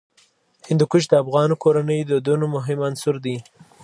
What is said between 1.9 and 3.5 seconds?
د دودونو مهم عنصر دی.